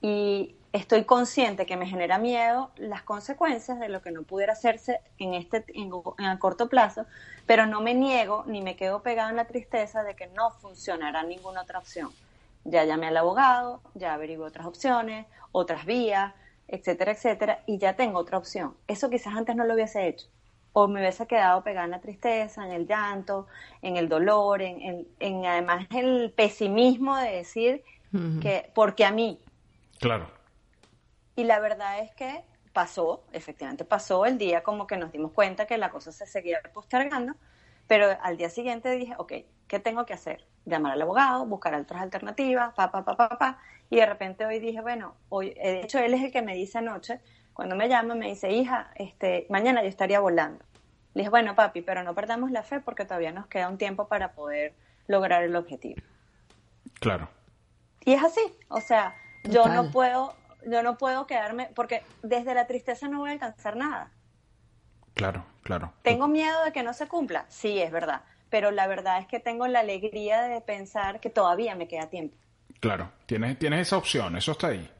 [0.00, 5.00] y estoy consciente que me genera miedo las consecuencias de lo que no pudiera hacerse
[5.18, 7.06] en este en, el corto plazo,
[7.46, 11.22] pero no me niego ni me quedo pegado en la tristeza de que no funcionará
[11.22, 12.10] ninguna otra opción.
[12.64, 16.34] Ya llamé al abogado, ya averigué otras opciones, otras vías,
[16.68, 18.76] etcétera, etcétera, y ya tengo otra opción.
[18.88, 20.26] Eso quizás antes no lo hubiese hecho.
[20.72, 23.46] O me hubiese quedado pegada en la tristeza, en el llanto,
[23.82, 27.82] en el dolor, en, en, además el pesimismo de decir
[28.40, 29.38] que porque a mí.
[29.98, 30.42] Claro
[31.36, 35.66] y la verdad es que pasó, efectivamente pasó el día como que nos dimos cuenta
[35.66, 37.34] que la cosa se seguía postergando,
[37.86, 39.32] pero al día siguiente dije, ok,
[39.66, 40.46] ¿qué tengo que hacer?
[40.64, 43.58] Llamar al abogado, buscar otras alternativas, pa, pa, pa, pa, pa.
[43.90, 46.78] Y de repente hoy dije, bueno, hoy, de hecho él es el que me dice
[46.78, 47.20] anoche,
[47.54, 50.64] cuando me llama, me dice, hija, este, mañana yo estaría volando.
[51.14, 54.08] Le dije, bueno, papi, pero no perdamos la fe porque todavía nos queda un tiempo
[54.08, 54.74] para poder
[55.06, 56.00] lograr el objetivo.
[57.00, 57.28] Claro.
[58.04, 60.34] Y es así, o sea, yo no puedo
[60.66, 64.10] yo no puedo quedarme, porque desde la tristeza no voy a alcanzar nada.
[65.14, 65.92] Claro, claro.
[66.02, 67.44] ¿Tengo miedo de que no se cumpla?
[67.48, 68.22] Sí, es verdad.
[68.50, 72.36] Pero la verdad es que tengo la alegría de pensar que todavía me queda tiempo.
[72.80, 74.90] Claro, tienes, tienes esa opción, eso está ahí.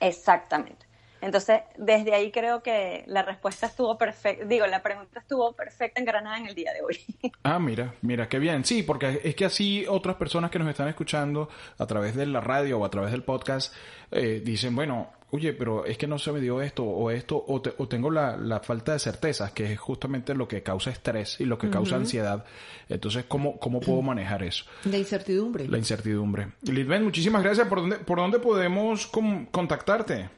[0.00, 0.86] Exactamente.
[1.20, 6.06] Entonces, desde ahí creo que la respuesta estuvo perfecta, digo, la pregunta estuvo perfecta en
[6.06, 6.98] Granada en el día de hoy.
[7.42, 8.64] Ah, mira, mira, qué bien.
[8.64, 11.48] Sí, porque es que así otras personas que nos están escuchando
[11.78, 13.74] a través de la radio o a través del podcast
[14.10, 17.60] eh, dicen, bueno, oye, pero es que no se me dio esto o esto, o,
[17.88, 21.70] tengo la, falta de certezas, que es justamente lo que causa estrés y lo que
[21.70, 22.44] causa ansiedad.
[22.88, 24.64] Entonces, ¿cómo, ¿cómo puedo manejar eso?
[24.84, 25.68] La incertidumbre.
[25.68, 26.48] La incertidumbre.
[26.62, 27.68] Lidben, muchísimas gracias.
[27.68, 30.30] ¿Por dónde, por dónde podemos contactarte?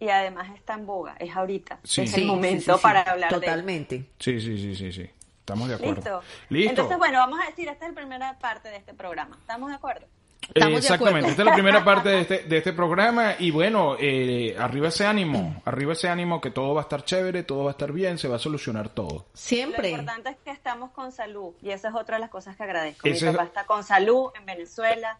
[0.00, 3.98] y además está en boga, es ahorita, es el momento para hablar Totalmente.
[3.98, 5.10] de Sí, sí, sí, sí, sí.
[5.44, 5.94] Estamos de acuerdo.
[5.96, 6.22] Listo.
[6.48, 6.70] Listo.
[6.70, 9.36] Entonces, bueno, vamos a decir, esta es la primera parte de este programa.
[9.38, 10.06] ¿Estamos de acuerdo?
[10.54, 14.88] Exactamente, esta es la primera parte de este, de este programa y bueno, eh, arriba
[14.88, 17.92] ese ánimo, arriba ese ánimo que todo va a estar chévere, todo va a estar
[17.92, 19.26] bien, se va a solucionar todo.
[19.34, 19.90] Siempre.
[19.90, 22.62] Lo importante es que estamos con salud y esa es otra de las cosas que
[22.62, 23.06] agradezco.
[23.06, 25.18] Mi papá está con salud en Venezuela,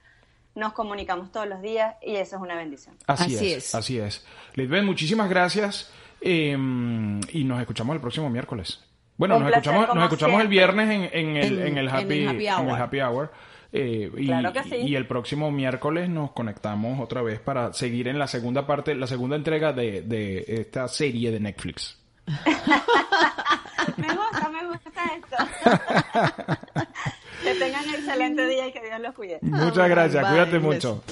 [0.54, 2.96] nos comunicamos todos los días y eso es una bendición.
[3.06, 4.24] Así, es, así es.
[4.54, 5.90] Lisbeth, muchísimas gracias
[6.22, 8.80] eh, y nos escuchamos el próximo miércoles.
[9.16, 12.70] Bueno, nos escuchamos, nos escuchamos el viernes en, en, el, en, el, happy, en el
[12.70, 13.32] happy hour.
[13.76, 14.30] Eh, y,
[14.88, 19.08] y, el próximo miércoles nos conectamos otra vez para seguir en la segunda parte, la
[19.08, 21.98] segunda entrega de, de esta serie de Netflix.
[23.96, 25.36] me gusta, me gusta esto.
[27.42, 29.38] que tengan un excelente día y que Dios los cuide.
[29.42, 31.02] Muchas gracias, cuídate mucho.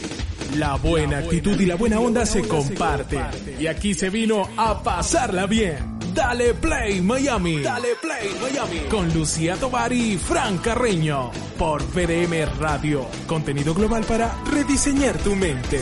[0.56, 3.24] La buena actitud y la buena onda se comparten.
[3.58, 6.01] Y aquí se vino a pasarla bien.
[6.14, 7.62] Dale Play Miami.
[7.62, 8.80] Dale Play Miami.
[8.90, 11.30] Con Lucía Tobar y Fran Carreño.
[11.58, 13.06] Por PDM Radio.
[13.26, 15.81] Contenido global para rediseñar tu mente.